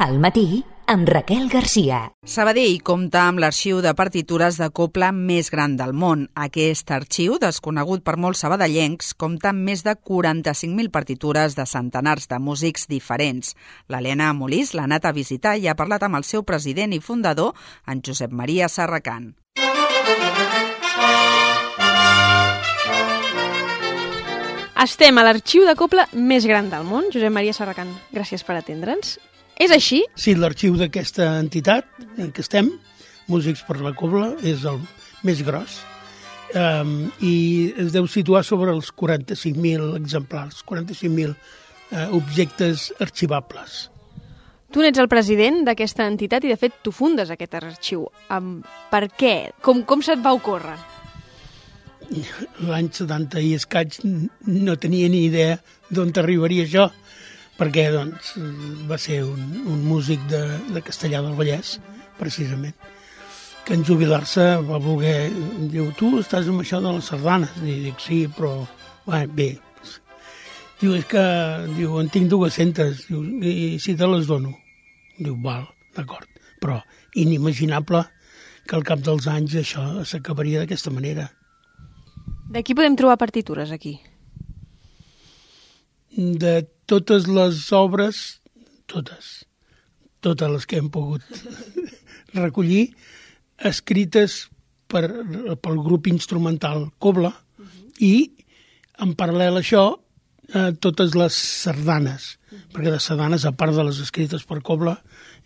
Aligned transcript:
Al 0.00 0.18
matí, 0.18 0.64
amb 0.88 1.04
Raquel 1.12 1.50
Garcia. 1.52 1.98
Sabadell 2.24 2.78
compta 2.80 3.26
amb 3.28 3.42
l'arxiu 3.42 3.82
de 3.84 3.90
partitures 3.92 4.56
de 4.56 4.70
copla 4.72 5.10
més 5.12 5.50
gran 5.52 5.74
del 5.76 5.92
món. 5.92 6.22
Aquest 6.40 6.88
arxiu, 6.96 7.34
desconegut 7.42 8.00
per 8.00 8.14
molts 8.16 8.40
sabadellencs, 8.46 9.12
compta 9.12 9.50
amb 9.52 9.60
més 9.68 9.84
de 9.84 9.92
45.000 9.92 10.88
partitures 10.88 11.58
de 11.58 11.68
centenars 11.68 12.32
de 12.32 12.40
músics 12.40 12.88
diferents. 12.88 13.52
L'Helena 13.92 14.32
Molís 14.32 14.72
l'ha 14.72 14.88
anat 14.88 15.04
a 15.04 15.12
visitar 15.12 15.58
i 15.60 15.68
ha 15.68 15.76
parlat 15.76 16.08
amb 16.08 16.16
el 16.16 16.24
seu 16.24 16.48
president 16.48 16.96
i 16.96 17.04
fundador, 17.04 17.52
en 17.84 18.00
Josep 18.00 18.32
Maria 18.32 18.72
Serracant. 18.72 19.34
Estem 24.80 25.20
a 25.20 25.28
l'arxiu 25.28 25.68
de 25.68 25.76
copla 25.76 26.08
més 26.16 26.48
gran 26.48 26.72
del 26.72 26.88
món, 26.88 27.12
Josep 27.12 27.36
Maria 27.36 27.52
Serracant. 27.52 27.92
Gràcies 28.16 28.48
per 28.48 28.56
atendre'ns. 28.56 29.18
És 29.60 29.72
així? 29.74 30.00
Sí, 30.16 30.34
l'arxiu 30.38 30.76
d'aquesta 30.80 31.34
entitat 31.40 31.88
en 32.16 32.32
què 32.32 32.44
estem, 32.44 32.72
Músics 33.30 33.60
per 33.62 33.76
la 33.78 33.92
Cobla, 33.94 34.32
és 34.42 34.64
el 34.66 34.80
més 35.22 35.42
gros 35.46 35.76
um, 36.56 37.10
i 37.22 37.34
es 37.78 37.92
deu 37.94 38.08
situar 38.10 38.42
sobre 38.46 38.72
els 38.74 38.90
45.000 38.96 39.94
exemplars, 40.00 40.64
45.000 40.66 41.34
uh, 41.34 42.06
objectes 42.16 42.88
arxivables. 42.98 43.82
Tu 44.70 44.82
n'ets 44.82 45.02
el 45.02 45.10
president 45.10 45.64
d'aquesta 45.66 46.06
entitat 46.06 46.46
i, 46.46 46.52
de 46.54 46.58
fet, 46.58 46.80
tu 46.84 46.92
fundes 46.94 47.30
aquest 47.30 47.56
arxiu. 47.58 48.06
Um, 48.30 48.60
per 48.90 49.08
què? 49.18 49.34
Com, 49.62 49.84
com 49.86 50.02
se't 50.02 50.22
va 50.24 50.34
ocórrer? 50.38 50.78
L'any 52.66 52.88
70 52.90 53.42
i 53.46 53.52
escaig 53.58 54.00
no 54.02 54.74
tenia 54.82 55.10
ni 55.10 55.24
idea 55.28 55.58
d'on 55.90 56.10
arribaria 56.18 56.66
això 56.66 56.88
perquè 57.60 57.90
doncs, 57.92 58.32
va 58.88 58.96
ser 58.96 59.20
un, 59.28 59.40
un 59.68 59.84
músic 59.84 60.22
de, 60.30 60.40
de 60.72 60.80
Castellà 60.84 61.20
del 61.20 61.36
Vallès, 61.36 61.74
precisament, 62.16 62.76
que 63.66 63.76
en 63.76 63.84
jubilar-se 63.84 64.46
va 64.64 64.80
voler... 64.80 65.28
Diu, 65.72 65.90
tu 65.98 66.14
estàs 66.20 66.48
amb 66.48 66.64
això 66.64 66.80
de 66.80 66.94
les 66.96 67.10
sardanes? 67.12 67.58
I 67.60 67.76
dic, 67.90 68.00
sí, 68.00 68.22
però... 68.36 68.54
Bé, 69.04 69.26
bé. 69.26 69.50
Diu, 70.80 70.94
és 70.96 71.04
que... 71.10 71.24
Diu, 71.76 71.98
en 72.00 72.08
tinc 72.12 72.30
200. 72.32 73.04
Diu, 73.10 73.26
i 73.44 73.76
si 73.82 73.94
te 73.98 74.08
les 74.08 74.24
dono? 74.30 74.54
Diu, 75.18 75.36
val, 75.44 75.68
d'acord. 75.96 76.26
Però 76.64 76.80
inimaginable 77.20 78.06
que 78.64 78.78
al 78.78 78.86
cap 78.88 79.04
dels 79.04 79.28
anys 79.28 79.58
això 79.60 79.84
s'acabaria 80.08 80.64
d'aquesta 80.64 80.92
manera. 80.94 81.28
De 82.50 82.64
qui 82.64 82.74
podem 82.74 82.96
trobar 82.98 83.20
partitures, 83.20 83.70
aquí? 83.70 83.98
De 86.16 86.62
totes 86.90 87.28
les 87.30 87.58
obres, 87.76 88.40
totes, 88.90 89.30
totes 90.24 90.50
les 90.50 90.66
que 90.66 90.80
hem 90.80 90.90
pogut 90.90 91.22
recollir, 92.34 92.90
escrites 93.70 94.48
per, 94.90 95.04
pel 95.62 95.82
grup 95.86 96.08
instrumental 96.10 96.88
Cobla 96.98 97.30
uh 97.30 97.64
-huh. 97.64 97.90
i, 97.98 98.14
en 98.98 99.14
paral·lel 99.14 99.56
a 99.56 99.62
això, 99.62 99.84
eh, 100.54 100.70
totes 100.82 101.14
les 101.18 101.36
sardanes, 101.64 102.36
perquè 102.74 102.92
de 102.92 103.00
sardanes, 103.02 103.46
a 103.46 103.52
part 103.56 103.74
de 103.76 103.84
les 103.86 104.00
escrites 104.02 104.44
per 104.48 104.60
Cobla, 104.66 104.96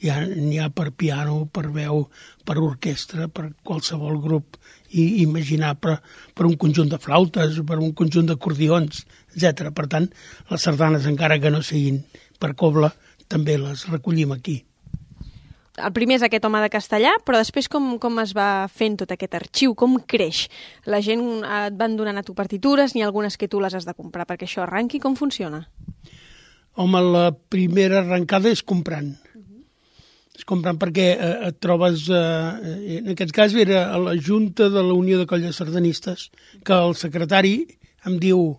n'hi 0.02 0.58
ha, 0.58 0.66
ha 0.66 0.70
per 0.74 0.90
piano, 0.92 1.44
per 1.46 1.68
veu, 1.72 2.08
per 2.44 2.58
orquestra, 2.60 3.28
per 3.28 3.52
qualsevol 3.62 4.20
grup 4.22 4.58
i 4.90 5.22
imaginar 5.22 5.74
per, 5.80 5.98
per 6.34 6.46
un 6.46 6.56
conjunt 6.60 6.90
de 6.92 7.00
flautes, 7.00 7.60
per 7.66 7.80
un 7.80 7.94
conjunt 7.96 8.30
d'acordions, 8.30 9.04
etc. 9.34 9.70
Per 9.74 9.88
tant, 9.90 10.10
les 10.50 10.68
sardanes, 10.68 11.08
encara 11.10 11.40
que 11.40 11.52
no 11.54 11.62
siguin 11.62 12.02
per 12.38 12.54
cobla, 12.58 12.92
també 13.28 13.58
les 13.58 13.88
recollim 13.90 14.34
aquí. 14.34 14.62
El 15.74 15.90
primer 15.90 16.20
és 16.20 16.22
aquest 16.22 16.44
home 16.46 16.60
de 16.62 16.70
castellà, 16.70 17.16
però 17.26 17.40
després 17.40 17.66
com, 17.70 17.96
com 17.98 18.20
es 18.22 18.30
va 18.36 18.66
fent 18.70 18.94
tot 19.00 19.10
aquest 19.10 19.34
arxiu? 19.34 19.72
Com 19.74 19.96
creix? 20.06 20.44
La 20.86 21.00
gent 21.02 21.42
et 21.42 21.74
van 21.78 21.96
donant 21.98 22.20
a 22.20 22.22
tu 22.22 22.34
partitures, 22.38 22.94
ni 22.94 23.02
algunes 23.02 23.36
que 23.36 23.48
tu 23.50 23.58
les 23.62 23.74
has 23.74 23.86
de 23.88 23.94
comprar 23.94 24.26
perquè 24.28 24.46
això 24.46 24.62
arranqui? 24.62 25.00
Com 25.02 25.16
funciona? 25.18 25.64
Home, 26.78 27.00
la 27.02 27.28
primera 27.34 28.04
arrencada 28.04 28.50
és 28.50 28.62
comprant. 28.62 29.16
Uh 29.34 29.40
-huh. 29.40 29.64
És 30.36 30.44
comprant 30.44 30.78
perquè 30.78 31.08
eh, 31.18 31.48
et 31.48 31.58
trobes... 31.58 32.08
Eh, 32.08 32.98
en 32.98 33.08
aquest 33.10 33.32
cas 33.32 33.54
era 33.54 33.92
a 33.92 33.98
la 33.98 34.14
Junta 34.14 34.68
de 34.68 34.82
la 34.82 34.94
Unió 34.94 35.18
de 35.18 35.26
Colles 35.26 35.56
Sardanistes, 35.56 36.30
que 36.64 36.72
el 36.72 36.94
secretari 36.94 37.66
em 38.04 38.18
diu 38.18 38.58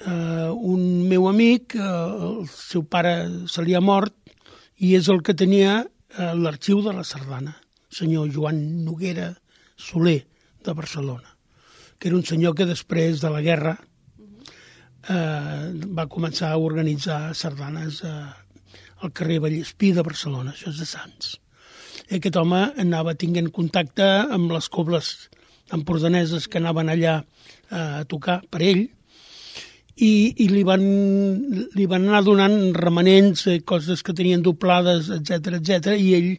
eh, 0.00 0.50
un 0.50 1.08
meu 1.08 1.28
amic, 1.28 1.74
eh, 1.74 1.80
el 1.80 2.48
seu 2.48 2.84
pare 2.84 3.46
se 3.46 3.62
li 3.62 3.74
ha 3.74 3.80
mort 3.80 4.14
i 4.76 4.94
és 4.96 5.08
el 5.08 5.22
que 5.22 5.34
tenia 5.34 5.86
l'arxiu 6.16 6.80
de 6.84 6.92
la 6.96 7.04
Sardana, 7.04 7.56
senyor 7.92 8.30
Joan 8.32 8.84
Noguera 8.84 9.34
Soler, 9.76 10.24
de 10.66 10.72
Barcelona, 10.72 11.36
que 11.98 12.08
era 12.08 12.16
un 12.16 12.24
senyor 12.26 12.56
que 12.58 12.66
després 12.66 13.22
de 13.22 13.30
la 13.30 13.42
guerra 13.44 13.76
eh, 15.08 15.70
va 15.96 16.08
començar 16.10 16.50
a 16.52 16.60
organitzar 16.60 17.34
sardanes 17.38 18.02
eh, 18.04 18.12
al 19.06 19.12
carrer 19.12 19.38
Vallespí 19.44 19.92
de 19.94 20.04
Barcelona, 20.04 20.52
això 20.52 20.72
és 20.72 20.82
de 20.82 20.88
Sants. 20.90 21.36
I 22.10 22.18
aquest 22.18 22.36
home 22.40 22.60
anava 22.82 23.16
tinguent 23.18 23.52
contacte 23.54 24.04
amb 24.04 24.52
les 24.52 24.68
cobles 24.72 25.14
empordaneses 25.74 26.46
que 26.50 26.60
anaven 26.60 26.90
allà 26.92 27.16
eh, 27.22 28.02
a 28.02 28.04
tocar 28.10 28.40
per 28.50 28.62
ell, 28.66 28.86
i, 29.96 30.34
i 30.44 30.48
li, 30.52 30.62
van, 30.66 30.82
li 31.72 31.86
van 31.88 32.04
anar 32.04 32.22
donant 32.24 32.56
remanents, 32.76 33.46
eh, 33.48 33.60
coses 33.64 34.02
que 34.04 34.14
tenien 34.16 34.42
doblades, 34.44 35.08
etc 35.14 35.56
etc 35.56 35.96
i 35.96 36.10
ell 36.18 36.30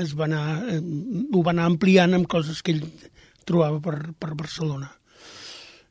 es 0.00 0.14
va 0.16 0.24
anar, 0.24 0.44
eh, 0.72 0.80
ho 0.80 1.42
va 1.44 1.52
anar 1.52 1.68
ampliant 1.68 2.16
amb 2.16 2.28
coses 2.30 2.62
que 2.64 2.72
ell 2.72 2.86
trobava 3.46 3.82
per, 3.84 3.98
per 4.18 4.32
Barcelona. 4.34 4.88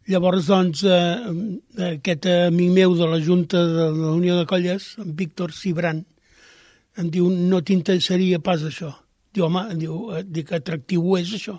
Llavors, 0.09 0.49
doncs, 0.49 0.83
eh, 0.85 1.93
aquest 1.93 2.27
amic 2.29 2.73
meu 2.73 2.97
de 2.97 3.07
la 3.09 3.21
Junta 3.21 3.63
de 3.65 3.87
la 3.93 4.11
Unió 4.13 4.35
de 4.37 4.45
Colles, 4.49 4.91
en 5.01 5.15
Víctor 5.17 5.53
Cibran, 5.53 6.03
em 6.97 7.09
diu, 7.11 7.29
no 7.29 7.61
t'interessaria 7.65 8.41
pas 8.41 8.61
això. 8.65 8.91
Diu, 9.33 9.47
home, 9.47 9.65
diu, 9.77 9.97
dic, 10.25 10.53
atractiu 10.55 11.17
és 11.19 11.33
això. 11.37 11.57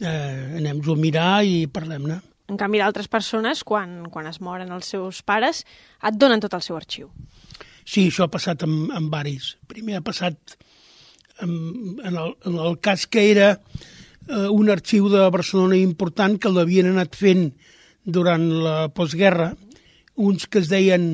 Eh, 0.00 0.58
anem-ho 0.58 0.94
a 0.94 0.98
mirar 0.98 1.32
i 1.44 1.64
parlem-ne. 1.70 2.18
En 2.50 2.58
canvi, 2.58 2.80
d'altres 2.82 3.06
persones, 3.10 3.62
quan, 3.62 4.02
quan 4.10 4.26
es 4.26 4.40
moren 4.42 4.72
els 4.74 4.90
seus 4.90 5.22
pares, 5.22 5.62
et 6.02 6.18
donen 6.18 6.42
tot 6.42 6.56
el 6.58 6.64
seu 6.66 6.78
arxiu. 6.78 7.12
Sí, 7.86 8.08
això 8.08 8.26
ha 8.26 8.32
passat 8.32 8.64
amb, 8.66 8.90
amb 8.96 9.12
varis. 9.12 9.54
Primer 9.70 10.00
ha 10.00 10.04
passat 10.04 10.56
en, 11.40 11.52
en, 12.02 12.16
el, 12.16 12.34
en 12.50 12.58
el 12.66 12.78
cas 12.82 13.06
que 13.06 13.28
era 13.30 13.52
eh, 13.54 14.48
un 14.50 14.70
arxiu 14.70 15.08
de 15.12 15.28
Barcelona 15.30 15.78
important 15.78 16.36
que 16.42 16.52
l'havien 16.52 16.90
anat 16.90 17.16
fent 17.18 17.48
durant 18.04 18.46
la 18.64 18.76
postguerra, 18.94 19.52
uns 20.20 20.46
que 20.50 20.60
es 20.60 20.70
deien 20.72 21.10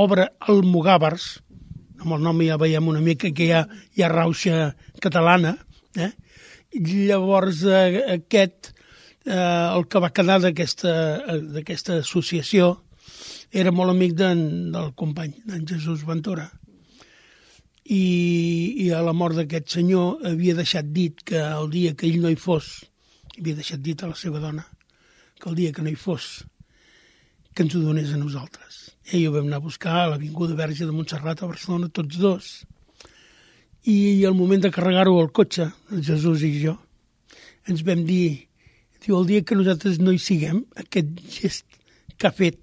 Obra 0.00 0.30
Almogàvers, 0.48 1.42
amb 2.02 2.16
el 2.16 2.22
nom 2.24 2.40
ja 2.42 2.58
veiem 2.58 2.88
una 2.88 3.02
mica 3.04 3.30
que 3.30 3.46
hi 3.46 3.52
ha, 3.54 3.66
hi 3.94 4.02
ha 4.02 4.10
rauxa 4.10 4.72
catalana, 5.02 5.56
eh? 6.00 6.14
llavors 6.72 7.62
eh, 7.68 8.16
aquest 8.16 8.72
eh, 9.24 9.76
el 9.76 9.86
que 9.88 10.00
va 10.02 10.12
quedar 10.14 10.40
d'aquesta 10.42 11.98
associació 11.98 12.74
era 13.52 13.72
molt 13.72 13.92
amic 13.92 14.14
del 14.16 14.92
company, 14.96 15.34
d'en 15.44 15.66
Jesús 15.68 16.06
Ventura. 16.08 16.48
I, 17.84 18.04
I 18.86 18.90
a 18.96 19.02
la 19.04 19.12
mort 19.12 19.36
d'aquest 19.36 19.74
senyor 19.74 20.22
havia 20.30 20.54
deixat 20.56 20.88
dit 20.94 21.20
que 21.26 21.40
el 21.42 21.68
dia 21.72 21.96
que 21.98 22.06
ell 22.08 22.22
no 22.22 22.30
hi 22.32 22.38
fos, 22.38 22.78
havia 23.36 23.58
deixat 23.58 23.82
dit 23.84 24.02
a 24.02 24.08
la 24.08 24.16
seva 24.16 24.40
dona, 24.40 24.64
que 25.40 25.50
el 25.50 25.58
dia 25.58 25.72
que 25.74 25.84
no 25.84 25.90
hi 25.90 25.98
fos, 25.98 26.46
que 27.52 27.66
ens 27.66 27.74
ho 27.76 27.82
donés 27.82 28.14
a 28.14 28.20
nosaltres. 28.20 28.78
I 29.12 29.26
ho 29.26 29.34
vam 29.34 29.50
anar 29.50 29.58
a 29.60 29.66
buscar 29.66 29.96
a 29.98 30.06
l'Avinguda 30.12 30.56
Verge 30.56 30.86
de 30.86 30.94
Montserrat 30.94 31.42
a 31.42 31.50
Barcelona, 31.50 31.90
tots 31.92 32.16
dos. 32.22 32.52
I 33.84 34.24
al 34.24 34.38
moment 34.38 34.62
de 34.62 34.70
carregar-ho 34.72 35.18
al 35.18 35.32
cotxe, 35.34 35.66
Jesús 35.90 36.46
i 36.46 36.54
jo, 36.62 36.78
ens 37.68 37.82
vam 37.84 38.06
dir 38.06 38.46
Diu, 39.02 39.18
el 39.18 39.26
dia 39.26 39.42
que 39.42 39.58
nosaltres 39.58 39.98
no 39.98 40.12
hi 40.14 40.20
siguem, 40.22 40.62
aquest 40.78 41.16
gest 41.26 41.78
que 42.18 42.28
ha 42.28 42.34
fet 42.34 42.60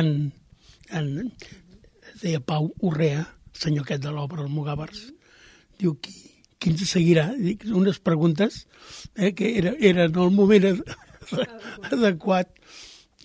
en, 0.00 0.30
en 0.88 1.10
deia 2.22 2.40
Pau 2.40 2.70
Urrea, 2.80 3.26
senyor 3.56 3.84
aquest 3.84 4.04
de 4.06 4.12
l'obra, 4.14 4.44
el 4.44 4.52
Mugàvers, 4.52 5.02
diu, 5.80 5.96
qui, 6.00 6.14
qui 6.56 6.72
ens 6.72 6.84
seguirà? 6.88 7.28
Dic, 7.36 7.66
unes 7.68 8.00
preguntes 8.00 8.62
eh, 9.14 9.34
que 9.36 9.52
era, 9.58 9.74
era 9.76 10.06
en 10.08 10.16
el 10.24 10.32
moment 10.32 10.80
adequat 11.92 12.52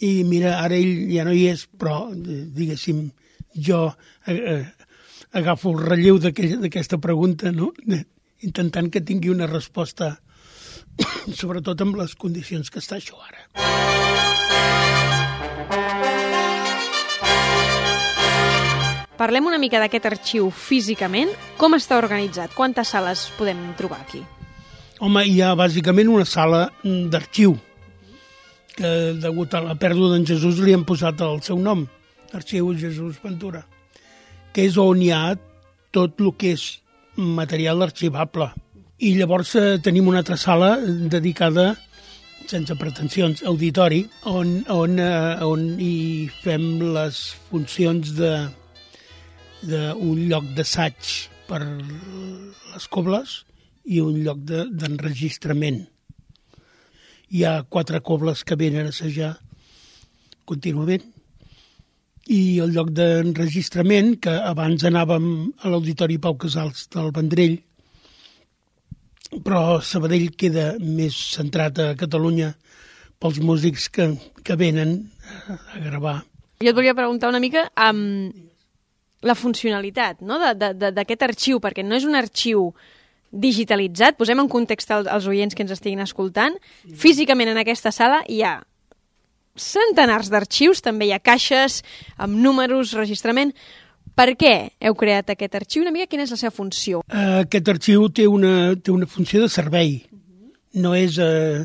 i 0.03 0.23
mira, 0.27 0.57
ara 0.59 0.75
ell 0.75 1.07
ja 1.11 1.23
no 1.27 1.35
hi 1.35 1.45
és, 1.53 1.67
però 1.77 2.09
diguéssim, 2.11 3.05
jo 3.55 3.87
eh, 4.27 4.37
eh 4.37 4.63
agafo 5.39 5.71
el 5.71 5.85
relleu 5.87 6.17
d'aquesta 6.19 6.97
pregunta, 6.99 7.53
no? 7.55 7.69
intentant 8.47 8.89
que 8.91 8.99
tingui 8.99 9.29
una 9.31 9.47
resposta 9.47 10.17
sobretot 11.39 11.81
amb 11.81 11.97
les 11.99 12.15
condicions 12.15 12.69
que 12.69 12.81
està 12.81 12.97
això 12.99 13.17
ara. 13.21 13.47
Parlem 19.21 19.45
una 19.45 19.59
mica 19.61 19.77
d'aquest 19.77 20.05
arxiu 20.09 20.47
físicament. 20.49 21.29
Com 21.61 21.77
està 21.77 21.99
organitzat? 22.01 22.55
Quantes 22.57 22.89
sales 22.89 23.27
podem 23.37 23.59
trobar 23.77 23.99
aquí? 24.01 24.23
Home, 25.01 25.21
hi 25.29 25.41
ha 25.41 25.51
bàsicament 25.57 26.09
una 26.09 26.25
sala 26.25 26.63
d'arxiu, 26.83 27.53
que 28.73 28.89
degut 29.21 29.53
a 29.53 29.61
la 29.65 29.75
pèrdua 29.77 30.11
d'en 30.13 30.25
Jesús 30.25 30.61
li 30.61 30.73
han 30.73 30.85
posat 30.89 31.21
el 31.25 31.41
seu 31.45 31.57
nom, 31.61 31.85
Arxiu 32.33 32.71
Jesús 32.79 33.17
Ventura, 33.23 33.63
que 34.53 34.65
és 34.65 34.77
on 34.81 35.01
hi 35.01 35.11
ha 35.13 35.35
tot 35.91 36.21
el 36.21 36.31
que 36.37 36.53
és 36.55 36.65
material 37.17 37.81
arxivable. 37.85 38.51
I 39.01 39.15
llavors 39.17 39.55
eh, 39.57 39.79
tenim 39.81 40.11
una 40.11 40.19
altra 40.21 40.35
sala 40.37 40.75
dedicada 40.85 41.71
sense 42.45 42.75
pretensions, 42.77 43.39
auditori, 43.49 44.03
on, 44.29 44.59
on, 44.69 44.99
eh, 45.01 45.45
on 45.45 45.63
hi 45.81 46.27
fem 46.43 46.65
les 46.93 47.21
funcions 47.49 48.11
de 48.17 48.33
d'un 49.61 50.21
lloc 50.25 50.45
d'assaig 50.57 51.09
per 51.49 51.59
les 51.63 52.85
cobles 52.93 53.33
i 53.85 54.01
un 54.01 54.17
lloc 54.25 54.41
d'enregistrament. 54.45 55.81
De, 55.85 56.61
Hi 57.31 57.45
ha 57.47 57.63
quatre 57.63 58.01
cobles 58.05 58.41
que 58.43 58.57
venen 58.59 58.89
a 58.89 58.93
assajar 58.93 59.35
contínuament 60.45 61.05
i 62.29 62.59
el 62.63 62.73
lloc 62.75 62.89
d'enregistrament, 62.93 64.17
que 64.21 64.33
abans 64.49 64.83
anàvem 64.85 65.27
a 65.61 65.71
l'Auditori 65.71 66.19
Pau 66.21 66.37
Casals 66.41 66.89
del 66.93 67.13
Vendrell, 67.15 67.57
però 69.39 69.79
Sabadell 69.85 70.31
queda 70.35 70.73
més 70.79 71.15
centrat 71.35 71.79
a 71.79 71.91
Catalunya 71.99 72.51
pels 73.21 73.39
músics 73.39 73.87
que, 73.93 74.09
que 74.43 74.57
venen 74.59 74.97
a 75.47 75.79
gravar. 75.79 76.21
Jo 76.61 76.71
et 76.73 76.77
volia 76.77 76.97
preguntar 76.97 77.29
una 77.31 77.41
mica 77.41 77.67
amb 77.75 78.33
la 79.21 79.37
funcionalitat 79.37 80.23
no? 80.25 80.39
d'aquest 80.41 81.23
arxiu, 81.27 81.61
perquè 81.61 81.85
no 81.85 81.95
és 81.95 82.07
un 82.09 82.17
arxiu 82.17 82.71
digitalitzat, 83.31 84.17
posem 84.19 84.41
en 84.41 84.49
context 84.51 84.91
als 84.91 85.29
oients 85.29 85.55
que 85.55 85.63
ens 85.63 85.71
estiguin 85.77 86.01
escoltant, 86.03 86.57
físicament 86.99 87.53
en 87.53 87.61
aquesta 87.61 87.93
sala 87.95 88.19
hi 88.27 88.41
ha 88.43 88.57
centenars 89.55 90.31
d'arxius, 90.31 90.81
també 90.83 91.07
hi 91.07 91.13
ha 91.15 91.21
caixes 91.23 91.81
amb 92.17 92.35
números, 92.39 92.95
registrament, 92.97 93.53
per 94.15 94.31
què 94.39 94.53
heu 94.81 94.95
creat 94.97 95.31
aquest 95.33 95.55
arxiu? 95.59 95.83
Una 95.85 95.93
mica 95.95 96.09
quina 96.11 96.25
és 96.27 96.33
la 96.33 96.39
seva 96.39 96.53
funció? 96.55 97.01
Uh, 97.07 97.41
aquest 97.45 97.69
arxiu 97.73 98.07
té 98.13 98.27
una, 98.27 98.73
té 98.75 98.93
una 98.93 99.07
funció 99.09 99.41
de 99.43 99.49
servei. 99.51 100.01
No 100.81 100.93
és 100.95 101.17
uh, 101.21 101.63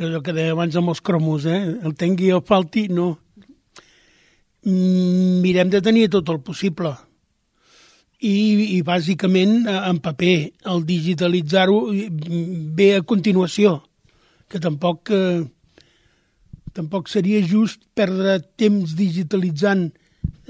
allò 0.00 0.22
que 0.24 0.34
deia 0.36 0.54
abans 0.54 0.76
amb 0.78 0.92
els 0.92 1.02
cromos, 1.04 1.46
eh? 1.48 1.60
el 1.84 1.96
tengui 1.98 2.30
o 2.32 2.40
falti, 2.44 2.86
no. 2.92 3.16
Mm, 4.64 5.38
mirem 5.44 5.70
de 5.72 5.82
tenir 5.84 6.08
tot 6.12 6.28
el 6.32 6.40
possible. 6.44 6.94
I, 8.18 8.34
i 8.74 8.80
bàsicament 8.82 9.68
en 9.70 10.00
paper. 10.02 10.36
El 10.72 10.82
digitalitzar-ho 10.86 11.78
ve 12.74 12.88
a 12.96 13.04
continuació, 13.06 13.76
que 14.50 14.58
tampoc, 14.58 15.12
eh, 15.14 15.44
tampoc 16.74 17.06
seria 17.12 17.44
just 17.46 17.84
perdre 17.94 18.40
temps 18.58 18.96
digitalitzant 18.98 19.92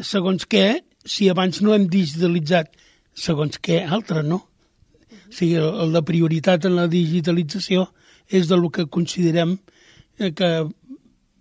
segons 0.01 0.47
què 0.49 0.79
si 1.05 1.29
abans 1.29 1.61
no 1.63 1.75
hem 1.75 1.89
digitalitzat 1.91 2.75
segons 3.19 3.59
què 3.63 3.83
altre, 3.85 4.23
no? 4.23 4.43
O 5.29 5.35
sigui, 5.35 5.57
el 5.59 5.93
de 5.93 6.03
prioritat 6.07 6.69
en 6.69 6.77
la 6.79 6.87
digitalització 6.91 7.89
és 8.29 8.49
de 8.49 8.57
lo 8.57 8.71
que 8.71 8.87
considerem 8.87 9.57
eh, 10.19 10.33
que 10.33 10.49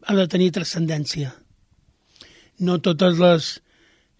ha 0.07 0.15
de 0.15 0.27
tenir 0.27 0.51
transcendència. 0.55 1.33
No 2.59 2.81
totes 2.81 3.21
les... 3.21 3.55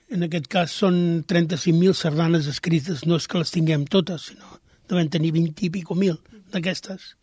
En 0.07 0.23
aquest 0.23 0.45
cas 0.47 0.71
són 0.71 1.25
35.000 1.27 1.91
sardanes 1.99 2.45
escrites, 2.47 3.01
no 3.03 3.17
és 3.19 3.25
que 3.27 3.41
les 3.41 3.51
tinguem 3.51 3.83
totes, 3.91 4.29
sinó 4.29 4.53
devem 4.87 5.09
tenir 5.11 5.33
20 5.35 5.65
i 5.67 5.69
pico 5.69 5.95
mil 5.95 6.17
d'aquestes. 6.53 7.15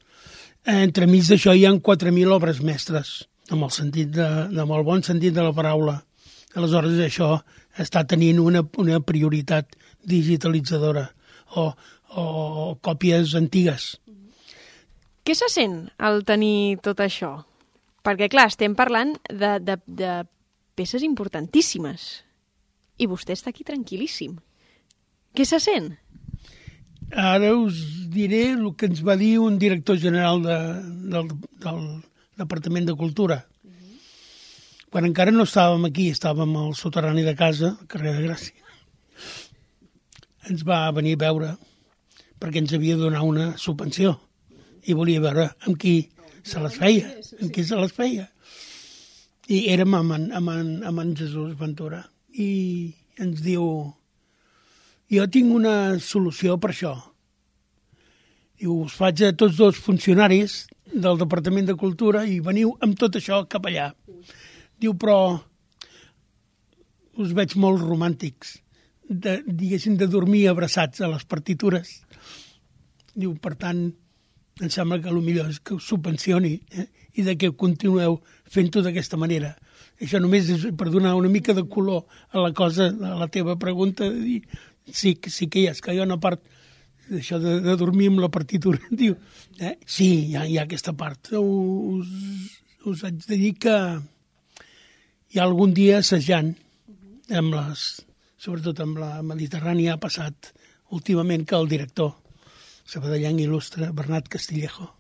Entre 0.69 1.09
mig 1.09 1.27
d'això 1.29 1.55
hi 1.57 1.65
ha 1.67 1.73
4.000 1.73 2.33
obres 2.33 2.61
mestres, 2.65 3.15
amb 3.51 3.67
el, 3.67 3.73
sentit 3.73 4.13
de, 4.17 4.27
amb 4.49 4.73
el 4.77 4.85
bon 4.85 5.03
sentit 5.05 5.35
de 5.37 5.45
la 5.45 5.53
paraula. 5.57 5.99
Aleshores, 6.55 6.99
això 7.05 7.39
està 7.81 8.05
tenint 8.07 8.39
una, 8.43 8.63
una 8.79 9.01
prioritat 9.01 9.75
digitalitzadora 10.07 11.09
o, 11.57 11.71
o 12.15 12.25
còpies 12.85 13.35
antigues. 13.39 13.95
Què 15.25 15.35
se 15.35 15.49
sent 15.49 15.89
al 15.99 16.23
tenir 16.29 16.79
tot 16.85 17.01
això? 17.01 17.39
Perquè, 18.05 18.29
clar, 18.29 18.51
estem 18.53 18.75
parlant 18.77 19.15
de, 19.31 19.57
de, 19.65 19.79
de 19.87 20.13
peces 20.77 21.05
importantíssimes 21.07 22.09
i 23.01 23.09
vostè 23.09 23.33
està 23.35 23.51
aquí 23.51 23.65
tranquil·líssim. 23.67 24.37
Què 25.35 25.47
se 25.49 25.59
sent? 25.63 25.95
Ara 27.11 27.55
us 27.57 27.81
diré 28.13 28.51
el 28.53 28.69
que 28.77 28.89
ens 28.91 29.01
va 29.05 29.17
dir 29.21 29.39
un 29.43 29.57
director 29.59 29.99
general 30.01 30.43
de, 30.45 30.59
del, 31.11 31.33
del 31.65 31.83
Departament 32.39 32.87
de 32.89 32.97
Cultura. 32.99 33.41
Quan 34.95 35.09
encara 35.09 35.33
no 35.35 35.43
estàvem 35.43 35.89
aquí, 35.89 36.05
estàvem 36.15 36.53
al 36.55 36.69
soterrani 36.79 37.25
de 37.27 37.33
casa, 37.35 37.73
al 37.73 37.87
carrer 37.91 38.13
de 38.15 38.29
Gràcia. 38.29 38.77
Ens 40.47 40.63
va 40.69 40.77
venir 40.95 41.17
a 41.17 41.21
veure 41.25 41.49
perquè 42.39 42.61
ens 42.63 42.75
havia 42.77 42.95
de 42.95 43.03
donar 43.03 43.25
una 43.27 43.47
subvenció 43.59 44.13
i 44.87 44.95
volia 44.95 45.25
veure 45.25 45.49
amb 45.67 45.81
qui 45.83 45.97
se 46.47 46.63
les 46.63 46.79
feia, 46.79 47.11
amb 47.41 47.51
qui 47.51 47.65
se 47.67 47.81
les 47.81 47.97
feia. 47.97 48.29
I 49.51 49.65
érem 49.75 49.99
amb 49.99 50.15
en, 50.15 50.29
amb 50.31 50.55
en, 50.55 50.71
amb 50.87 51.03
en 51.03 51.13
Jesús 51.19 51.59
Ventura 51.59 52.05
i 52.31 52.49
ens 53.19 53.43
diu 53.43 53.67
jo 55.11 55.29
tinc 55.35 55.59
una 55.59 55.77
solució 55.99 56.55
per 56.63 56.71
això. 56.71 56.95
Diu, 58.63 58.79
us 58.87 58.95
faig 58.95 59.27
a 59.27 59.35
tots 59.35 59.59
dos 59.59 59.83
funcionaris 59.91 60.69
del 60.87 61.19
Departament 61.19 61.67
de 61.67 61.81
Cultura 61.83 62.29
i 62.31 62.39
veniu 62.39 62.77
amb 62.79 62.95
tot 62.95 63.19
això 63.19 63.43
cap 63.51 63.67
allà. 63.67 63.91
Diu, 64.81 64.95
però 64.99 65.19
us 67.23 67.35
veig 67.37 67.55
molt 67.61 67.83
romàntics, 67.83 68.57
de, 69.09 69.39
diguéssim, 69.47 69.99
de 70.01 70.09
dormir 70.11 70.47
abraçats 70.51 71.03
a 71.05 71.11
les 71.11 71.25
partitures. 71.29 72.01
Diu, 73.15 73.37
per 73.39 73.55
tant, 73.61 73.85
em 74.63 74.71
sembla 74.71 75.01
que 75.03 75.11
el 75.11 75.21
millor 75.23 75.51
és 75.51 75.61
que 75.61 75.77
us 75.77 75.87
subvencioni 75.91 76.55
eh? 76.79 76.89
i 77.19 77.25
de 77.27 77.37
que 77.39 77.53
continueu 77.59 78.21
fent-ho 78.51 78.83
d'aquesta 78.83 79.19
manera. 79.21 79.55
Això 80.03 80.19
només 80.23 80.49
és 80.51 80.67
per 80.79 80.91
donar 80.91 81.15
una 81.19 81.31
mica 81.31 81.55
de 81.55 81.67
color 81.71 82.05
a 82.31 82.43
la 82.43 82.53
cosa, 82.55 82.89
a 82.91 83.15
la 83.19 83.29
teva 83.31 83.59
pregunta, 83.59 84.09
de 84.11 84.21
dir, 84.23 84.41
sí, 84.91 85.15
sí 85.31 85.49
que 85.49 85.63
hi 85.63 85.69
ha, 85.71 85.75
que 85.75 85.95
hi 85.95 86.01
ha 86.03 86.09
una 86.09 86.21
part 86.23 86.43
d'això 87.11 87.39
de, 87.43 87.59
de 87.63 87.77
dormir 87.79 88.11
amb 88.11 88.23
la 88.25 88.31
partitura. 88.33 88.81
Diu, 89.03 89.17
eh? 89.61 89.77
sí, 89.87 90.09
hi 90.31 90.37
ha, 90.39 90.47
hi 90.47 90.59
ha 90.59 90.67
aquesta 90.67 90.95
part. 90.99 91.35
Us, 91.39 92.11
us 92.91 93.05
haig 93.07 93.23
de 93.27 93.39
dir 93.39 93.55
que 93.63 93.77
i 95.35 95.41
algun 95.43 95.73
dia 95.75 95.99
assajant, 95.99 96.53
amb 97.35 97.57
les, 97.57 97.81
sobretot 98.39 98.83
amb 98.85 99.01
la 99.03 99.17
Mediterrània, 99.27 99.97
ha 99.97 100.03
passat 100.03 100.53
últimament 100.95 101.43
que 101.49 101.59
el 101.59 101.67
director 101.73 102.13
sabadellenc 102.87 103.43
il·lustre, 103.43 103.89
Bernat 103.97 104.29
Castillejo, 104.31 104.93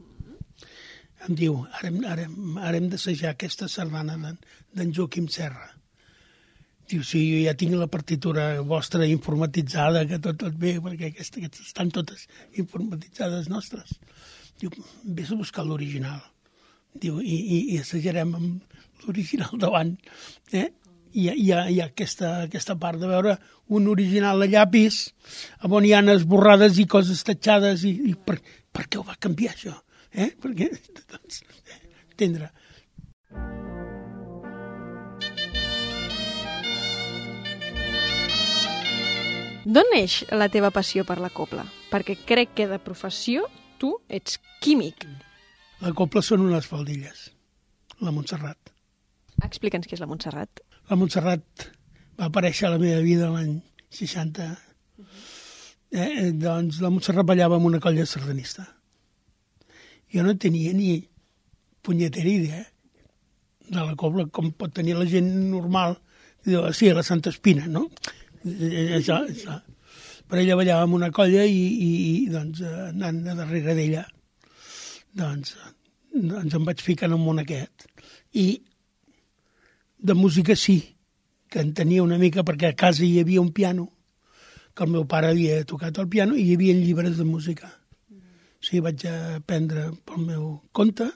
em 1.29 1.39
diu, 1.39 1.61
ara, 1.79 1.93
ara, 2.17 2.27
ara 2.67 2.81
hem 2.81 2.91
d'assajar 2.93 3.33
aquesta 3.33 3.69
sardana 3.71 4.19
d'en 4.19 4.93
Joaquim 4.97 5.29
Serra. 5.33 5.71
Diu, 6.91 7.05
sí, 7.07 7.23
jo 7.31 7.39
ja 7.47 7.55
tinc 7.57 7.79
la 7.79 7.89
partitura 7.89 8.51
vostra 8.67 9.07
informatitzada, 9.09 10.03
que 10.11 10.19
tot, 10.19 10.43
tot 10.43 10.59
bé, 10.61 10.75
perquè 10.85 11.13
aquesta, 11.13 11.41
aquestes 11.41 11.71
estan 11.71 11.95
totes 11.95 12.27
informatitzades 12.61 13.49
nostres. 13.53 13.95
Diu, 14.61 14.75
vés 15.05 15.31
a 15.31 15.39
buscar 15.39 15.65
l'original. 15.65 16.21
Diu, 16.95 17.19
i, 17.19 17.35
i, 17.35 17.59
i 17.75 17.79
assajarem 17.83 18.35
amb 18.39 19.05
l'original 19.05 19.59
davant. 19.59 19.95
Eh? 20.53 20.69
Hi 21.15 21.29
ha, 21.29 21.35
hi 21.35 21.49
ha, 21.51 21.63
hi 21.71 21.81
ha 21.83 21.89
aquesta, 21.91 22.31
aquesta 22.47 22.77
part 22.81 23.01
de 23.03 23.11
veure 23.11 23.37
un 23.75 23.89
original 23.91 24.43
a 24.43 24.49
llapis 24.51 25.01
on 25.65 25.87
hi 25.87 25.95
ha 25.95 26.03
esborrades 26.15 26.79
i 26.79 26.87
coses 26.91 27.23
tatxades 27.27 27.85
i, 27.87 27.95
i 28.11 28.15
per, 28.15 28.39
per 28.75 28.87
què 28.87 28.99
ho 29.01 29.07
va 29.07 29.19
canviar 29.19 29.55
això? 29.55 29.75
Eh? 30.15 30.31
Perquè, 30.41 30.71
doncs, 31.13 31.43
eh. 31.67 31.81
D'on 39.65 39.89
neix 39.91 40.21
la 40.31 40.51
teva 40.53 40.71
passió 40.71 41.03
per 41.09 41.19
la 41.19 41.33
copla? 41.33 41.65
Perquè 41.91 42.19
crec 42.29 42.55
que 42.55 42.71
de 42.71 42.79
professió 42.79 43.49
tu 43.83 43.97
ets 44.07 44.39
químic. 44.63 45.09
La 45.85 45.93
copla 45.93 46.23
són 46.25 46.47
unes 46.47 46.65
faldilles, 46.65 47.27
la 48.01 48.13
Montserrat. 48.15 48.71
Explica'ns 49.45 49.89
què 49.89 49.99
és 49.99 50.01
la 50.01 50.09
Montserrat. 50.09 50.63
La 50.89 50.97
Montserrat 50.97 51.67
va 52.17 52.31
aparèixer 52.31 52.69
a 52.69 52.75
la 52.75 52.81
meva 52.81 53.03
vida 53.05 53.29
l'any 53.29 53.59
60. 53.93 54.47
Eh, 55.93 56.31
doncs 56.41 56.81
la 56.81 56.93
Montserrat 56.95 57.29
ballava 57.29 57.59
amb 57.59 57.69
una 57.69 57.83
colla 57.85 58.07
sardanista. 58.09 58.65
Jo 60.15 60.25
no 60.25 60.37
tenia 60.41 60.73
ni 60.73 60.97
punyetera 61.85 62.33
idea 62.33 62.65
de 63.69 63.81
la 63.81 63.95
cobla, 64.01 64.25
com 64.33 64.53
pot 64.57 64.73
tenir 64.73 64.97
la 64.97 65.09
gent 65.11 65.29
normal. 65.53 65.99
Diu, 66.45 66.65
sí, 66.73 66.89
la 66.97 67.05
Santa 67.05 67.33
Espina, 67.35 67.69
no? 67.69 67.91
Eh, 68.45 68.97
Això, 69.03 69.21
això. 69.29 69.61
Però 70.25 70.41
ella 70.41 70.57
ballava 70.57 70.89
amb 70.89 70.97
una 70.97 71.13
colla 71.13 71.45
i, 71.45 71.61
i, 71.61 71.89
i 72.09 72.29
doncs, 72.33 72.65
eh, 72.65 72.89
anant 72.89 73.21
a 73.29 73.37
darrere 73.37 73.77
d'ella, 73.77 74.05
doncs, 75.13 75.55
doncs 76.15 76.55
em 76.55 76.65
vaig 76.65 76.83
ficar 76.83 77.09
en 77.11 77.17
el 77.19 77.23
món 77.23 77.43
aquest. 77.43 77.89
I 78.33 78.63
de 79.99 80.15
música 80.15 80.57
sí, 80.57 80.79
que 81.51 81.61
en 81.61 81.75
tenia 81.75 82.03
una 82.03 82.19
mica, 82.19 82.45
perquè 82.47 82.71
a 82.71 82.79
casa 82.79 83.05
hi 83.05 83.19
havia 83.21 83.43
un 83.43 83.53
piano, 83.53 83.91
que 84.75 84.87
el 84.87 84.91
meu 84.91 85.07
pare 85.11 85.31
havia 85.31 85.63
tocat 85.67 85.99
el 86.03 86.09
piano, 86.11 86.37
i 86.39 86.47
hi 86.47 86.57
havia 86.57 86.75
llibres 86.79 87.19
de 87.19 87.27
música. 87.27 87.71
O 88.11 88.65
sigui, 88.65 88.83
vaig 88.87 89.05
aprendre 89.11 89.91
pel 90.07 90.25
meu 90.25 90.49
compte, 90.73 91.11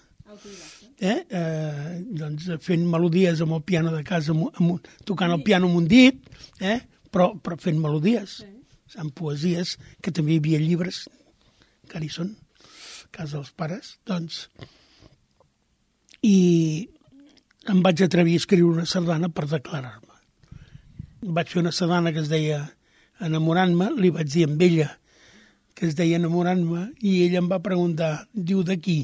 eh? 0.99 1.17
Eh, 1.31 1.99
doncs 2.21 2.49
fent 2.65 2.87
melodies 2.91 3.43
amb 3.43 3.57
el 3.59 3.65
piano 3.67 3.95
de 3.95 4.05
casa, 4.07 4.35
amb, 4.35 4.51
amb, 4.59 4.89
tocant 5.09 5.35
el 5.35 5.45
piano 5.47 5.71
amb 5.71 5.81
un 5.81 5.89
dit, 5.91 6.27
eh? 6.61 6.81
però, 7.11 7.31
però 7.41 7.59
fent 7.61 7.79
melodies, 7.81 8.41
amb 8.99 9.15
poesies, 9.17 9.77
que 10.03 10.13
també 10.15 10.37
hi 10.37 10.43
havia 10.43 10.61
llibres, 10.63 11.07
encara 11.87 12.05
hi 12.05 12.13
són, 12.13 12.35
a 13.07 13.15
casa 13.21 13.39
dels 13.39 13.55
pares, 13.57 13.95
doncs... 14.09 14.49
I 16.25 16.89
em 17.69 17.83
vaig 17.85 18.03
atrevir 18.03 18.39
a 18.39 18.43
escriure 18.43 18.81
una 18.81 18.87
sardana 18.87 19.29
per 19.29 19.47
declarar-me. 19.51 20.17
Vaig 21.39 21.51
fer 21.53 21.61
una 21.63 21.75
sardana 21.75 22.13
que 22.15 22.23
es 22.25 22.31
deia 22.33 22.65
Enamorant-me, 23.19 23.91
li 23.99 24.11
vaig 24.15 24.31
dir 24.31 24.47
amb 24.47 24.61
ella 24.63 24.93
que 25.79 25.87
es 25.87 25.95
deia 25.99 26.19
Enamorant-me, 26.19 26.89
i 27.07 27.23
ella 27.25 27.39
em 27.43 27.49
va 27.51 27.61
preguntar, 27.63 28.27
diu 28.35 28.65
de 28.67 28.77
qui? 28.83 28.99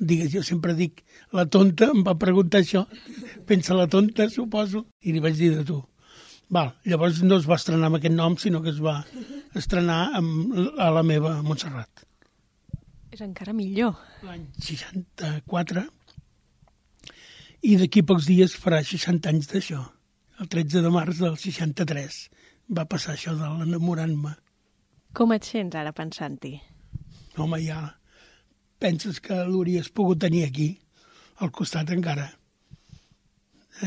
Digues, 0.00 0.30
jo 0.32 0.42
sempre 0.46 0.72
dic, 0.78 1.02
la 1.36 1.44
tonta 1.44 1.90
em 1.92 2.00
va 2.06 2.16
preguntar 2.20 2.62
això, 2.62 2.86
pensa 3.48 3.76
la 3.76 3.88
tonta, 3.92 4.30
suposo, 4.32 4.86
i 5.04 5.12
li 5.12 5.20
vaig 5.24 5.36
dir 5.36 5.52
de 5.56 5.66
tu. 5.68 5.82
Val, 6.52 6.72
llavors 6.88 7.20
no 7.24 7.36
es 7.40 7.48
va 7.48 7.60
estrenar 7.60 7.90
amb 7.90 8.00
aquest 8.00 8.16
nom, 8.16 8.38
sinó 8.40 8.62
que 8.64 8.72
es 8.72 8.80
va 8.84 8.98
estrenar 9.56 10.00
amb, 10.18 10.56
a 10.80 10.88
la 10.92 11.04
meva 11.04 11.38
Montserrat. 11.44 12.06
És 13.12 13.20
encara 13.20 13.52
millor. 13.52 13.98
L'any 14.24 14.46
64, 14.56 15.82
i 17.68 17.74
d'aquí 17.78 18.02
pocs 18.08 18.26
dies 18.26 18.54
farà 18.58 18.80
60 18.82 19.28
anys 19.30 19.50
d'això. 19.52 19.82
El 20.40 20.48
13 20.50 20.80
de 20.82 20.90
març 20.90 21.20
del 21.20 21.36
63 21.38 22.16
va 22.78 22.86
passar 22.88 23.12
això 23.14 23.34
de 23.36 23.50
l'enamorant-me. 23.58 24.32
Com 25.12 25.34
et 25.36 25.44
sents 25.44 25.76
ara 25.76 25.92
pensant-hi? 25.92 26.56
Home, 27.36 27.60
ja 27.62 27.82
penses 28.82 29.20
que 29.22 29.36
l'hauries 29.46 29.92
pogut 29.94 30.24
tenir 30.24 30.42
aquí, 30.48 30.72
al 31.38 31.52
costat 31.54 31.92
encara. 31.94 32.26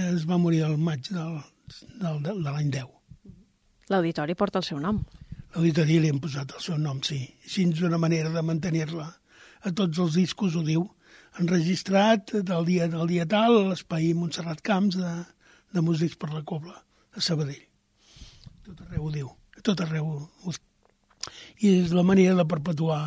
Es 0.06 0.24
va 0.30 0.40
morir 0.42 0.64
el 0.70 0.78
maig 0.78 1.10
del, 1.10 1.42
del, 2.00 2.22
de, 2.24 2.32
de 2.32 2.54
l'any 2.54 2.72
10. 2.72 2.88
L'auditori 3.92 4.38
porta 4.38 4.62
el 4.62 4.70
seu 4.70 4.80
nom. 4.82 5.04
L'auditori 5.56 6.02
li 6.04 6.10
hem 6.12 6.18
posat 6.20 6.52
el 6.52 6.60
seu 6.60 6.76
nom, 6.76 6.98
sí. 7.00 7.22
Així 7.48 7.64
és 7.64 7.84
una 7.88 8.00
manera 8.02 8.28
de 8.34 8.42
mantenir-la. 8.44 9.06
A 9.64 9.72
tots 9.72 10.02
els 10.04 10.18
discos 10.20 10.58
ho 10.60 10.64
diu. 10.68 10.82
Enregistrat 11.40 12.34
del 12.50 12.68
dia, 12.68 12.90
del 12.92 13.08
dia 13.08 13.24
tal 13.32 13.56
a 13.62 13.70
l'espai 13.70 14.10
Montserrat 14.20 14.60
Camps 14.68 14.98
de, 15.00 15.14
de 15.72 15.84
Músics 15.84 16.20
per 16.20 16.34
la 16.34 16.44
Cobla, 16.44 16.76
a 17.16 17.24
Sabadell. 17.24 17.64
Tot 18.68 18.84
arreu 18.84 19.08
ho 19.08 19.14
diu. 19.16 19.32
A 19.56 19.64
tot 19.64 19.86
arreu 19.86 20.12
ho... 20.12 20.56
I 21.64 21.72
és 21.86 21.96
la 21.96 22.04
manera 22.04 22.36
de 22.36 22.48
perpetuar 22.52 23.00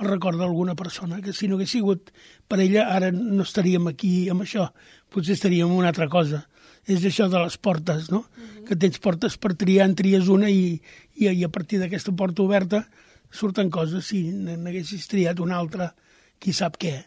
el 0.00 0.08
record 0.08 0.40
d'alguna 0.40 0.72
persona, 0.80 1.20
que 1.20 1.36
si 1.36 1.48
no 1.48 1.58
hagués 1.58 1.76
sigut 1.76 2.14
per 2.48 2.62
ella, 2.64 2.86
ara 2.88 3.12
no 3.12 3.44
estaríem 3.44 3.92
aquí 3.92 4.30
amb 4.32 4.46
això, 4.46 4.70
potser 5.12 5.36
estaríem 5.36 5.68
amb 5.68 5.82
una 5.82 5.92
altra 5.92 6.08
cosa. 6.08 6.46
És 6.90 7.04
això 7.06 7.28
de 7.30 7.38
les 7.38 7.56
portes, 7.58 8.10
no? 8.10 8.24
Mm 8.24 8.42
-hmm. 8.42 8.64
Que 8.68 8.76
tens 8.76 8.98
portes 8.98 9.36
per 9.36 9.54
triar, 9.54 9.86
en 9.86 9.94
tries 9.94 10.28
una 10.28 10.50
i, 10.50 10.80
i, 11.14 11.28
i 11.28 11.44
a 11.44 11.48
partir 11.48 11.78
d'aquesta 11.78 12.12
porta 12.12 12.42
oberta 12.42 12.88
surten 13.30 13.70
coses. 13.70 14.06
Si 14.06 14.22
n'haguessis 14.32 15.06
triat 15.06 15.40
una 15.40 15.56
altra, 15.56 15.94
qui 16.38 16.52
sap 16.52 16.76
què. 16.78 17.04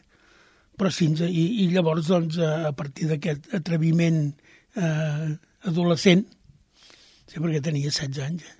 Però 0.77 0.89
sí, 0.89 1.05
i, 1.05 1.63
i 1.63 1.69
llavors, 1.69 2.07
doncs, 2.07 2.37
a 2.37 2.71
partir 2.71 3.07
d'aquest 3.07 3.53
atreviment 3.53 4.33
eh, 4.75 5.37
adolescent, 5.61 6.25
sí, 7.27 7.39
perquè 7.39 7.61
tenia 7.61 7.89
16 7.89 8.19
anys, 8.19 8.43
eh? 8.43 8.55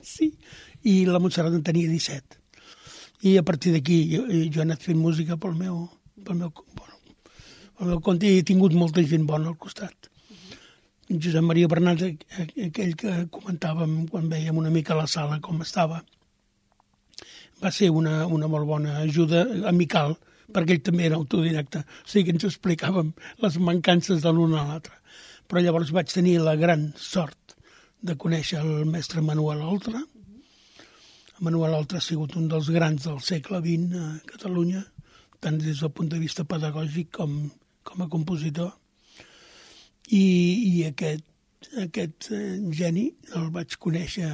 sí, 0.00 0.38
i 0.82 1.04
la 1.06 1.18
Montserrat 1.18 1.52
en 1.52 1.62
tenia 1.62 1.88
17 1.88 2.38
i 3.22 3.36
a 3.36 3.42
partir 3.42 3.72
d'aquí 3.74 3.98
jo, 4.12 4.22
jo 4.28 4.60
he 4.60 4.64
anat 4.64 4.84
fent 4.84 4.98
música 4.98 5.36
pel 5.40 5.56
meu, 5.58 5.88
pel 6.24 6.38
meu, 6.38 6.52
pel 7.78 7.92
meu 7.92 8.00
compte 8.04 8.26
he 8.26 8.42
tingut 8.42 8.74
molta 8.74 9.04
gent 9.06 9.26
bona 9.26 9.52
al 9.52 9.56
costat. 9.56 10.10
Josep 11.08 11.44
Maria 11.46 11.68
Bernat, 11.70 12.02
aquell 12.66 12.94
que 13.00 13.14
comentàvem 13.32 13.92
quan 14.10 14.28
veiem 14.28 14.58
una 14.60 14.72
mica 14.74 14.98
la 14.98 15.06
sala 15.06 15.38
com 15.40 15.62
estava, 15.64 16.02
va 17.62 17.72
ser 17.72 17.88
una, 17.94 18.26
una 18.26 18.50
molt 18.50 18.68
bona 18.68 18.98
ajuda 19.04 19.46
amical, 19.70 20.18
perquè 20.52 20.76
ell 20.76 20.84
també 20.84 21.06
era 21.08 21.16
autodidacte, 21.16 21.80
o 21.80 22.10
sigui 22.10 22.28
que 22.28 22.36
ens 22.36 22.48
explicàvem 22.50 23.14
les 23.44 23.56
mancances 23.70 24.20
de 24.26 24.32
l'un 24.34 24.58
a 24.58 24.66
l'altre. 24.68 24.94
Però 25.48 25.62
llavors 25.64 25.94
vaig 25.96 26.12
tenir 26.12 26.38
la 26.44 26.58
gran 26.60 26.90
sort 27.00 27.56
de 28.04 28.14
conèixer 28.20 28.60
el 28.60 28.84
mestre 28.90 29.24
Manuel 29.24 29.64
Oltra, 29.64 30.02
Manuel 31.40 31.74
Altra 31.74 32.00
ha 32.00 32.02
sigut 32.02 32.34
un 32.34 32.48
dels 32.50 32.68
grans 32.74 33.04
del 33.06 33.20
segle 33.22 33.60
XX 33.62 33.98
a 33.98 34.06
Catalunya, 34.26 34.82
tant 35.38 35.58
des 35.62 35.78
del 35.78 35.92
punt 35.94 36.08
de 36.10 36.18
vista 36.18 36.42
pedagògic 36.42 37.12
com, 37.14 37.36
com 37.88 38.04
a 38.04 38.10
compositor. 38.12 38.70
I, 40.08 40.22
i 40.68 40.84
aquest, 40.88 41.26
aquest 41.84 42.30
eh, 42.36 42.44
geni 42.72 43.08
el 43.36 43.50
vaig 43.54 43.76
conèixer 43.82 44.30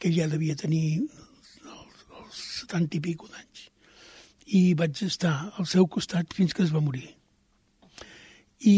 que 0.00 0.10
ja 0.14 0.26
devia 0.30 0.56
tenir 0.58 0.86
els, 1.02 2.00
els 2.20 2.40
70 2.64 2.98
i 2.98 3.02
pico 3.04 3.30
d'anys. 3.30 3.68
I 4.54 4.64
vaig 4.78 5.04
estar 5.06 5.34
al 5.58 5.68
seu 5.70 5.86
costat 5.90 6.34
fins 6.36 6.54
que 6.54 6.66
es 6.66 6.74
va 6.74 6.82
morir. 6.84 7.06
I 8.66 8.76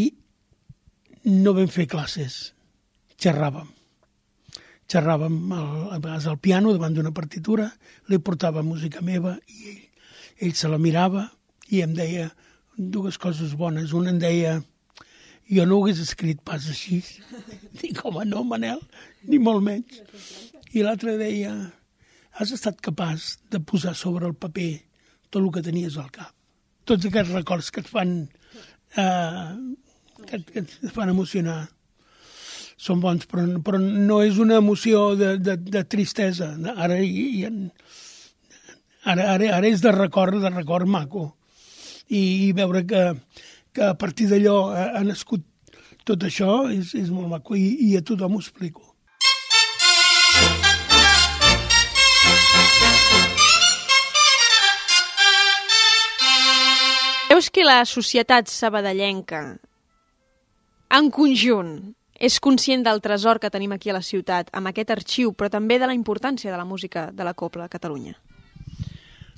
no 1.27 1.55
vam 1.57 1.71
fer 1.71 1.89
classes, 1.89 2.37
xerràvem 3.19 3.73
xerràvem 4.91 5.35
el, 5.51 5.71
a 5.91 5.99
vegades 5.99 6.27
al 6.27 6.39
piano 6.39 6.71
davant 6.73 6.95
d'una 6.95 7.13
partitura, 7.15 7.67
li 8.07 8.19
portava 8.23 8.63
música 8.63 9.03
meva 9.03 9.35
i 9.51 9.71
ell, 9.71 9.81
ell 10.47 10.55
se 10.55 10.71
la 10.71 10.79
mirava 10.79 11.27
i 11.69 11.83
em 11.83 11.95
deia 11.97 12.29
dues 12.77 13.17
coses 13.17 13.55
bones. 13.57 13.93
Una 13.97 14.13
em 14.13 14.19
deia, 14.21 14.57
jo 15.49 15.65
no 15.65 15.77
ho 15.77 15.85
hagués 15.85 16.01
escrit 16.03 16.41
pas 16.45 16.69
així. 16.69 17.01
Dic, 17.81 18.03
home, 18.05 18.25
no, 18.29 18.43
Manel, 18.47 18.81
ni 19.27 19.41
molt 19.41 19.65
menys. 19.65 20.01
I 20.75 20.85
l'altre 20.85 21.17
deia, 21.19 21.53
has 22.37 22.53
estat 22.53 22.81
capaç 22.83 23.35
de 23.51 23.59
posar 23.59 23.95
sobre 23.97 24.27
el 24.29 24.35
paper 24.37 24.71
tot 25.29 25.41
el 25.41 25.49
que 25.53 25.65
tenies 25.65 25.97
al 25.97 26.11
cap. 26.13 26.33
Tots 26.87 27.09
aquests 27.09 27.33
records 27.33 27.71
que 27.73 27.81
et 27.83 27.89
fan, 27.89 28.13
eh, 28.95 29.47
que, 30.27 30.39
que 30.45 30.63
et 30.63 30.93
fan 30.93 31.11
emocionar 31.11 31.65
són 32.77 33.01
bons, 33.01 33.25
però, 33.25 33.43
però 33.65 33.79
no 33.81 34.21
és 34.23 34.37
una 34.37 34.59
emoció 34.61 35.15
de, 35.17 35.33
de, 35.41 35.57
de 35.57 35.83
tristesa. 35.89 36.53
Ara, 36.75 36.99
hi, 37.01 37.25
hi, 37.39 37.45
ara, 39.03 39.31
ara, 39.33 39.49
ara 39.57 39.67
és 39.67 39.81
de 39.81 39.91
record, 39.95 40.37
de 40.43 40.53
record 40.53 40.87
maco. 40.87 41.31
I, 42.07 42.21
i 42.47 42.51
veure 42.55 42.85
que, 42.87 43.03
que 43.75 43.83
a 43.83 43.95
partir 43.99 44.29
d'allò 44.31 44.57
ha, 44.71 44.89
ha 44.99 45.03
nascut 45.03 45.43
tot 46.07 46.23
això 46.23 46.69
és, 46.71 46.93
és 46.95 47.09
molt 47.11 47.27
maco 47.27 47.57
i, 47.59 47.67
i 47.89 47.95
a 47.99 48.03
tothom 48.05 48.37
ho 48.37 48.43
explico. 48.43 48.93
Veus 57.27 57.51
que 57.53 57.61
la 57.61 57.83
societat 57.85 58.47
sabadellenca, 58.49 59.41
en 60.97 61.09
conjunt, 61.13 61.73
és 62.17 62.39
conscient 62.41 62.81
del 62.87 63.01
tresor 63.03 63.37
que 63.37 63.51
tenim 63.53 63.75
aquí 63.75 63.91
a 63.91 63.97
la 63.97 64.01
ciutat, 64.01 64.49
amb 64.57 64.71
aquest 64.71 64.95
arxiu, 64.95 65.35
però 65.37 65.51
també 65.53 65.77
de 65.77 65.91
la 65.91 65.93
importància 65.93 66.49
de 66.49 66.57
la 66.57 66.65
música 66.65 67.11
de 67.13 67.27
la 67.27 67.35
Copla 67.37 67.67
a 67.67 67.69
Catalunya? 67.69 68.15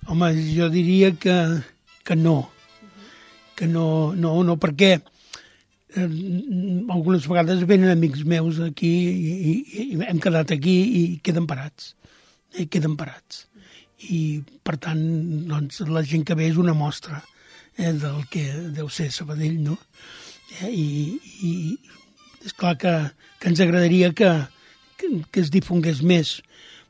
Home, 0.07 0.31
jo 0.55 0.69
diria 0.71 1.11
que, 1.11 1.35
que 2.05 2.15
no. 2.15 2.37
Que 3.59 3.67
no, 3.67 4.15
no, 4.15 4.37
no, 4.47 4.55
perquè 4.61 4.93
eh, 4.95 6.05
algunes 6.95 7.27
vegades 7.27 7.65
venen 7.67 7.91
amics 7.91 8.23
meus 8.23 8.61
aquí 8.63 8.93
i, 9.09 9.33
i, 9.51 9.85
i 9.89 9.99
hem 10.07 10.21
quedat 10.23 10.55
aquí 10.55 10.77
i 11.01 11.03
queden 11.23 11.49
parats. 11.49 11.93
I 12.55 12.69
queden 12.71 12.95
parats. 12.99 13.45
I, 14.07 14.39
per 14.63 14.77
tant, 14.79 15.03
doncs, 15.49 15.81
la 15.91 16.05
gent 16.07 16.23
que 16.23 16.37
ve 16.39 16.47
és 16.47 16.59
una 16.61 16.77
mostra 16.77 17.19
eh, 17.75 17.91
del 17.91 18.23
que 18.31 18.45
deu 18.75 18.87
ser 18.87 19.09
Sabadell, 19.11 19.59
no? 19.65 19.75
Eh, 20.61 20.71
i, 20.71 21.19
i 21.43 21.51
és 22.47 22.55
clar 22.55 22.77
que, 22.79 22.93
que 23.39 23.51
ens 23.51 23.59
agradaria 23.63 24.13
que, 24.15 24.29
que, 24.99 25.11
que 25.31 25.43
es 25.43 25.51
difongués 25.51 25.99
més, 26.01 26.37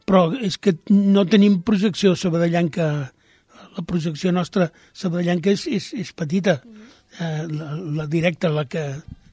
però 0.10 0.30
és 0.46 0.58
que 0.62 0.76
no 0.94 1.26
tenim 1.30 1.60
projecció 1.66 2.16
sabadellanca, 2.18 3.12
la 3.80 3.86
projecció 3.88 4.34
nostra 4.36 4.70
sabadellanca 4.92 5.54
és, 5.54 5.66
és, 5.72 5.94
és 6.04 6.12
petita, 6.16 6.60
eh, 7.20 7.46
la, 7.48 7.72
la 8.02 8.08
directa, 8.12 8.52
la 8.52 8.66
que 8.68 8.84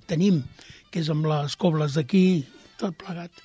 tenim, 0.06 0.42
que 0.90 1.02
és 1.02 1.10
amb 1.10 1.26
les 1.26 1.56
cobles 1.58 1.98
d'aquí, 1.98 2.44
tot 2.80 2.94
plegat. 3.00 3.42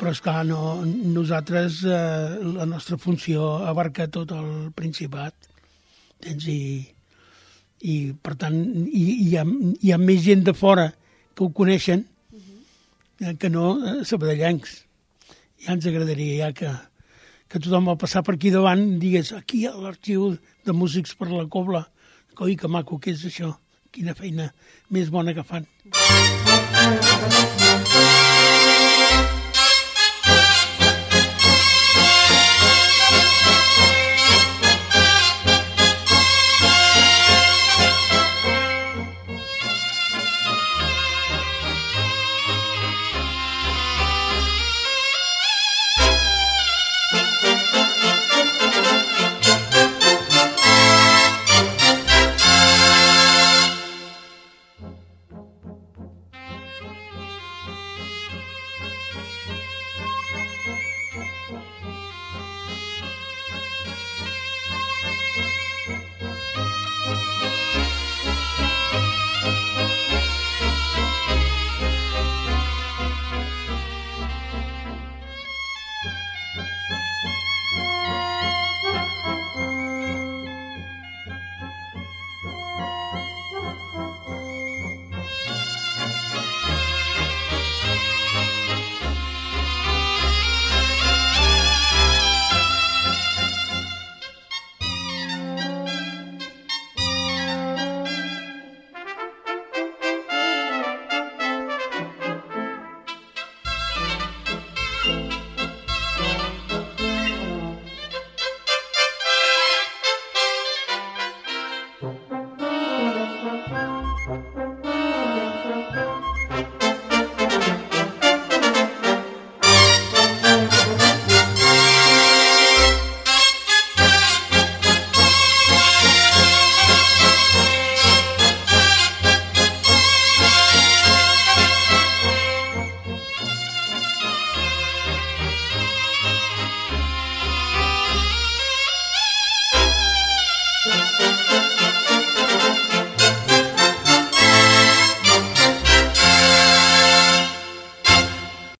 Però, 0.00 0.10
és 0.10 0.22
clar 0.24 0.42
no, 0.48 0.80
nosaltres, 1.14 1.84
eh, 1.86 2.40
la 2.58 2.66
nostra 2.66 2.98
funció 2.98 3.54
abarca 3.70 4.08
tot 4.10 4.34
el 4.34 4.72
Principat. 4.74 5.36
Tens, 6.22 6.46
i, 6.50 6.82
i 7.86 7.94
per 8.22 8.34
tant 8.38 8.58
hi, 8.86 9.04
hi, 9.28 9.30
ha, 9.38 9.44
hi 9.78 9.92
ha 9.94 9.98
més 10.02 10.22
gent 10.26 10.42
de 10.46 10.54
fora 10.54 10.88
que 11.34 11.46
ho 11.46 11.50
coneixen 11.54 12.04
eh, 13.22 13.36
que 13.38 13.50
no 13.50 13.76
eh, 13.78 14.00
sabadellencs. 14.06 14.80
Ja 15.62 15.76
ens 15.76 15.86
agradaria 15.86 16.48
ja 16.48 16.50
que, 16.58 16.74
que 17.52 17.60
tothom 17.60 17.90
al 17.92 17.98
passar 18.00 18.22
per 18.24 18.38
aquí 18.38 18.50
davant 18.54 18.80
digués 19.00 19.34
aquí 19.36 19.66
ha 19.68 19.74
l'arxiu 19.76 20.30
de 20.64 20.72
músics 20.72 21.12
per 21.18 21.28
la 21.28 21.44
cobla. 21.52 21.84
Coi, 22.38 22.56
que 22.56 22.70
maco, 22.72 22.96
què 22.96 23.12
és 23.12 23.26
això? 23.28 23.52
Quina 23.92 24.16
feina 24.16 24.48
més 24.88 25.12
bona 25.12 25.36
que 25.36 25.44
fan. 25.44 25.68
Música 25.92 27.61